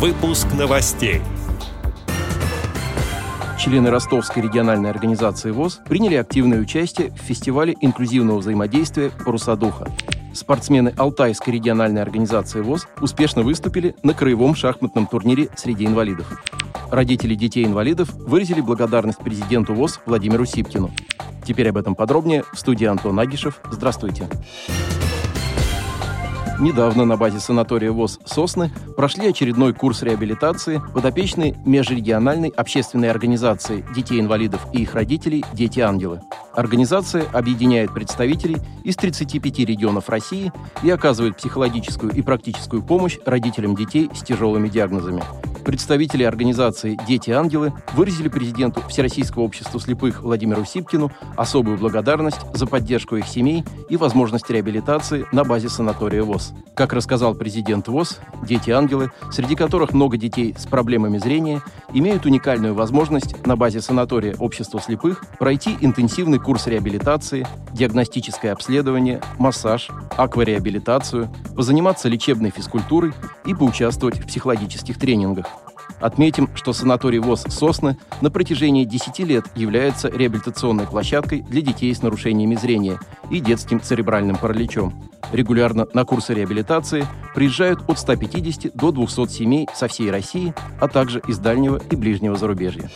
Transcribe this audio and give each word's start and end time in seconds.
Выпуск 0.00 0.46
новостей. 0.58 1.20
Члены 3.58 3.90
Ростовской 3.90 4.42
региональной 4.42 4.88
организации 4.88 5.50
ВОЗ 5.50 5.82
приняли 5.86 6.14
активное 6.14 6.58
участие 6.58 7.10
в 7.10 7.18
фестивале 7.18 7.76
инклюзивного 7.82 8.38
взаимодействия 8.38 9.10
«Паруса 9.10 9.56
духа». 9.56 9.92
Спортсмены 10.32 10.94
Алтайской 10.96 11.52
региональной 11.52 12.00
организации 12.00 12.62
ВОЗ 12.62 12.88
успешно 13.02 13.42
выступили 13.42 13.94
на 14.02 14.14
краевом 14.14 14.54
шахматном 14.54 15.06
турнире 15.06 15.50
среди 15.54 15.84
инвалидов. 15.84 16.42
Родители 16.90 17.34
детей-инвалидов 17.34 18.10
выразили 18.14 18.62
благодарность 18.62 19.18
президенту 19.18 19.74
ВОЗ 19.74 20.00
Владимиру 20.06 20.46
Сипкину. 20.46 20.90
Теперь 21.44 21.68
об 21.68 21.76
этом 21.76 21.94
подробнее 21.94 22.44
в 22.54 22.58
студии 22.58 22.86
Антон 22.86 23.20
Агишев. 23.20 23.60
Здравствуйте. 23.70 24.30
Недавно 26.60 27.06
на 27.06 27.16
базе 27.16 27.40
санатория 27.40 27.90
ВОЗ 27.90 28.20
«Сосны» 28.26 28.70
прошли 28.94 29.26
очередной 29.28 29.72
курс 29.72 30.02
реабилитации 30.02 30.82
подопечной 30.92 31.54
межрегиональной 31.64 32.50
общественной 32.50 33.10
организации 33.10 33.82
детей-инвалидов 33.94 34.66
и 34.74 34.82
их 34.82 34.92
родителей 34.92 35.42
«Дети-ангелы». 35.54 36.20
Организация 36.52 37.24
объединяет 37.32 37.94
представителей 37.94 38.58
из 38.84 38.96
35 38.96 39.60
регионов 39.60 40.10
России 40.10 40.52
и 40.82 40.90
оказывает 40.90 41.38
психологическую 41.38 42.12
и 42.12 42.20
практическую 42.20 42.82
помощь 42.82 43.16
родителям 43.24 43.74
детей 43.74 44.10
с 44.12 44.20
тяжелыми 44.20 44.68
диагнозами. 44.68 45.22
Представители 45.64 46.24
организации 46.24 46.98
«Дети-ангелы» 47.06 47.72
выразили 47.94 48.28
президенту 48.28 48.82
Всероссийского 48.88 49.42
общества 49.42 49.78
слепых 49.80 50.22
Владимиру 50.22 50.64
Сипкину 50.64 51.12
особую 51.36 51.78
благодарность 51.78 52.40
за 52.54 52.66
поддержку 52.66 53.16
их 53.16 53.26
семей 53.26 53.64
и 53.88 53.96
возможность 53.96 54.50
реабилитации 54.50 55.26
на 55.32 55.44
базе 55.44 55.68
санатория 55.68 56.22
ВОЗ. 56.22 56.52
Как 56.74 56.92
рассказал 56.92 57.34
президент 57.34 57.88
ВОЗ, 57.88 58.18
«Дети-ангелы», 58.42 59.10
среди 59.30 59.54
которых 59.54 59.92
много 59.92 60.16
детей 60.16 60.54
с 60.58 60.66
проблемами 60.66 61.18
зрения, 61.18 61.62
имеют 61.92 62.24
уникальную 62.24 62.74
возможность 62.74 63.46
на 63.46 63.56
базе 63.56 63.80
санатория 63.80 64.34
общества 64.38 64.80
слепых 64.80 65.24
пройти 65.38 65.76
интенсивный 65.80 66.38
курс 66.38 66.66
реабилитации, 66.66 67.46
диагностическое 67.72 68.52
обследование, 68.52 69.20
массаж, 69.38 69.88
аквареабилитацию, 70.22 71.30
позаниматься 71.54 72.08
лечебной 72.08 72.50
физкультурой 72.50 73.12
и 73.44 73.54
поучаствовать 73.54 74.18
в 74.18 74.26
психологических 74.26 74.98
тренингах. 74.98 75.46
Отметим, 76.00 76.48
что 76.54 76.72
санаторий 76.72 77.18
ВОЗ 77.18 77.44
«Сосны» 77.48 77.98
на 78.20 78.30
протяжении 78.30 78.84
10 78.84 79.18
лет 79.20 79.44
является 79.54 80.08
реабилитационной 80.08 80.86
площадкой 80.86 81.42
для 81.42 81.60
детей 81.60 81.94
с 81.94 82.02
нарушениями 82.02 82.54
зрения 82.54 82.98
и 83.30 83.40
детским 83.40 83.80
церебральным 83.80 84.36
параличом. 84.36 84.94
Регулярно 85.32 85.86
на 85.92 86.04
курсы 86.04 86.32
реабилитации 86.34 87.06
приезжают 87.34 87.82
от 87.88 87.98
150 87.98 88.74
до 88.74 88.92
200 88.92 89.28
семей 89.28 89.68
со 89.74 89.88
всей 89.88 90.10
России, 90.10 90.54
а 90.80 90.88
также 90.88 91.20
из 91.28 91.38
дальнего 91.38 91.80
и 91.90 91.96
ближнего 91.96 92.36
зарубежья. 92.36 92.90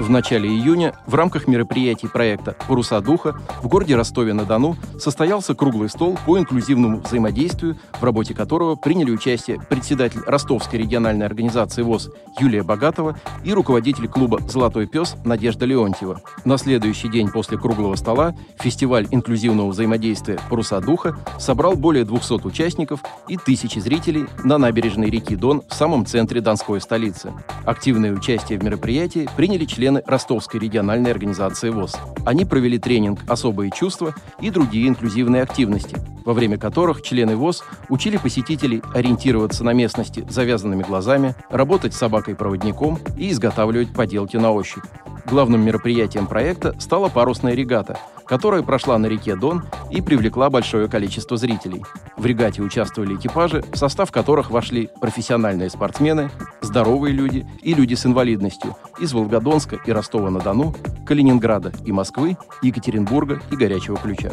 В 0.00 0.10
начале 0.10 0.48
июня 0.48 0.94
в 1.06 1.14
рамках 1.14 1.46
мероприятий 1.46 2.08
проекта 2.08 2.56
«Паруса 2.66 3.00
духа» 3.00 3.36
в 3.62 3.68
городе 3.68 3.94
Ростове-на-Дону 3.94 4.76
состоялся 4.98 5.54
круглый 5.54 5.88
стол 5.88 6.18
по 6.26 6.38
инклюзивному 6.38 7.00
взаимодействию, 7.00 7.76
в 7.92 8.02
работе 8.02 8.34
которого 8.34 8.74
приняли 8.74 9.10
участие 9.10 9.60
председатель 9.68 10.20
Ростовской 10.26 10.80
региональной 10.80 11.26
организации 11.26 11.82
ВОЗ 11.82 12.10
Юлия 12.40 12.62
Богатова 12.62 13.16
и 13.44 13.52
руководитель 13.52 14.08
клуба 14.08 14.40
«Золотой 14.48 14.86
пес» 14.86 15.14
Надежда 15.24 15.66
Леонтьева. 15.66 16.20
На 16.44 16.58
следующий 16.58 17.08
день 17.08 17.30
после 17.30 17.58
круглого 17.58 17.94
стола 17.94 18.34
фестиваль 18.58 19.06
инклюзивного 19.10 19.68
взаимодействия 19.68 20.40
«Паруса 20.50 20.80
духа» 20.80 21.16
собрал 21.38 21.74
более 21.74 22.04
200 22.04 22.46
участников 22.46 23.00
и 23.28 23.36
тысячи 23.36 23.78
зрителей 23.78 24.24
на 24.42 24.58
набережной 24.58 25.10
реки 25.10 25.36
Дон 25.36 25.62
в 25.68 25.74
самом 25.74 26.06
центре 26.06 26.40
Донской 26.40 26.80
столицы. 26.80 27.32
Активное 27.64 28.12
участие 28.12 28.58
в 28.58 28.64
мероприятии 28.64 29.28
приняли 29.36 29.64
члены 29.64 29.81
члены 29.82 30.00
Ростовской 30.06 30.60
региональной 30.60 31.10
организации 31.10 31.70
ВОЗ. 31.70 31.96
Они 32.24 32.44
провели 32.44 32.78
тренинг 32.78 33.18
«Особые 33.26 33.72
чувства» 33.72 34.14
и 34.40 34.48
другие 34.48 34.86
инклюзивные 34.86 35.42
активности, 35.42 35.96
во 36.24 36.34
время 36.34 36.56
которых 36.56 37.02
члены 37.02 37.34
ВОЗ 37.34 37.64
учили 37.88 38.16
посетителей 38.16 38.80
ориентироваться 38.94 39.64
на 39.64 39.72
местности 39.72 40.24
завязанными 40.28 40.84
глазами, 40.84 41.34
работать 41.50 41.94
с 41.94 41.98
собакой-проводником 41.98 43.00
и 43.18 43.32
изготавливать 43.32 43.92
поделки 43.92 44.36
на 44.36 44.52
ощупь. 44.52 44.84
Главным 45.26 45.64
мероприятием 45.64 46.28
проекта 46.28 46.76
стала 46.78 47.08
парусная 47.08 47.54
регата, 47.54 47.98
которая 48.24 48.62
прошла 48.62 48.98
на 48.98 49.06
реке 49.06 49.36
Дон 49.36 49.64
и 49.90 50.00
привлекла 50.00 50.48
большое 50.48 50.88
количество 50.88 51.36
зрителей. 51.36 51.82
В 52.16 52.24
регате 52.24 52.62
участвовали 52.62 53.16
экипажи, 53.16 53.64
в 53.72 53.76
состав 53.76 54.12
которых 54.12 54.50
вошли 54.50 54.90
профессиональные 55.00 55.70
спортсмены, 55.70 56.30
здоровые 56.60 57.12
люди 57.12 57.46
и 57.62 57.74
люди 57.74 57.94
с 57.94 58.06
инвалидностью 58.06 58.76
из 59.02 59.12
Волгодонска 59.12 59.80
и 59.84 59.90
Ростова-на-Дону, 59.90 60.74
Калининграда 61.04 61.72
и 61.84 61.90
Москвы, 61.90 62.38
Екатеринбурга 62.62 63.42
и 63.50 63.56
Горячего 63.56 63.98
Ключа. 63.98 64.32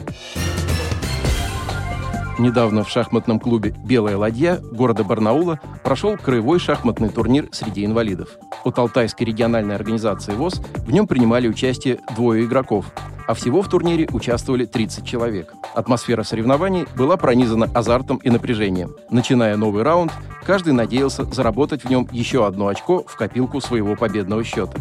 Недавно 2.37 2.85
в 2.85 2.89
шахматном 2.89 3.39
клубе 3.39 3.75
«Белая 3.83 4.15
ладья» 4.15 4.59
города 4.71 5.03
Барнаула 5.03 5.59
прошел 5.83 6.15
краевой 6.15 6.59
шахматный 6.59 7.09
турнир 7.09 7.49
среди 7.51 7.83
инвалидов. 7.83 8.29
От 8.63 8.77
Алтайской 8.77 9.25
региональной 9.25 9.75
организации 9.75 10.33
ВОЗ 10.33 10.61
в 10.75 10.91
нем 10.91 11.05
принимали 11.07 11.49
участие 11.49 11.99
двое 12.15 12.45
игроков, 12.45 12.85
а 13.29 13.35
всего 13.35 13.61
в 13.61 13.69
турнире 13.69 14.07
участвовали 14.11 14.65
30 14.65 15.05
человек. 15.05 15.53
Атмосфера 15.75 16.23
соревнований 16.23 16.87
была 16.97 17.15
пронизана 17.15 17.69
азартом 17.75 18.17
и 18.17 18.31
напряжением. 18.31 18.95
Начиная 19.11 19.55
новый 19.55 19.83
раунд, 19.83 20.11
каждый 20.43 20.73
надеялся 20.73 21.25
заработать 21.25 21.83
в 21.83 21.89
нем 21.91 22.09
еще 22.11 22.47
одно 22.47 22.69
очко 22.69 23.03
в 23.05 23.15
копилку 23.15 23.61
своего 23.61 23.95
победного 23.95 24.43
счета. 24.43 24.73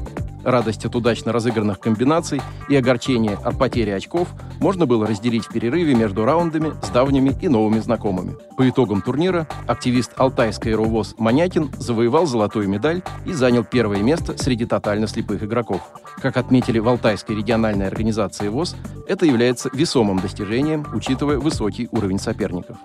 Радость 0.45 0.85
от 0.85 0.95
удачно 0.95 1.33
разыгранных 1.33 1.81
комбинаций 1.81 2.41
и 2.69 2.77
огорчение 2.77 3.39
от 3.45 3.59
потери 3.59 3.91
очков 3.91 4.29
можно 4.61 4.87
было 4.87 5.07
разделить 5.07 5.47
в 5.47 5.53
перерыве 5.53 5.95
между 5.95 6.25
раундами 6.25 6.73
с 6.83 6.89
давними 6.91 7.37
и 7.41 7.49
новыми 7.49 7.81
знакомыми. 7.81 8.37
По 8.57 8.69
итогам 8.69 9.03
турнира 9.03 9.47
активист 9.67 10.13
Алтайской 10.17 10.75
РУВОЗ 10.75 11.17
Манякин 11.19 11.71
завоевал 11.79 12.27
золотую 12.27 12.69
медаль 12.69 13.03
и 13.27 13.33
занял 13.33 13.65
первое 13.65 14.03
место 14.03 14.37
среди 14.39 14.65
тотально 14.65 15.07
слепых 15.07 15.43
игроков. 15.43 15.81
Как 16.21 16.37
отметили 16.37 16.79
в 16.79 16.89
Алтайской 16.89 17.37
региональной 17.37 17.87
организации 17.87 18.49
ВОЗ, 18.49 18.77
это 19.07 19.27
является 19.27 19.71
весомым 19.73 20.19
достижением, 20.21 20.87
учитывая 20.93 21.39
высокий 21.39 21.89
уровень 21.93 22.19
соперников. 22.19 22.77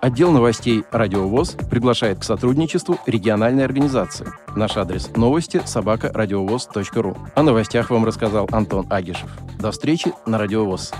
Отдел 0.00 0.30
новостей 0.30 0.84
«Радиовоз» 0.92 1.58
приглашает 1.70 2.20
к 2.20 2.24
сотрудничеству 2.24 2.98
региональной 3.04 3.66
организации. 3.66 4.28
Наш 4.56 4.78
адрес– 4.78 5.10
новости 5.16 5.60
собака 5.66 6.10
радиовоз.ру. 6.80 7.16
О 7.34 7.42
новостях 7.42 7.90
вам 7.90 8.04
рассказал 8.04 8.48
Антон 8.52 8.86
Агишев. 8.90 9.30
До 9.58 9.70
встречи 9.70 10.12
на 10.26 10.38
«Радиовоз». 10.38 10.92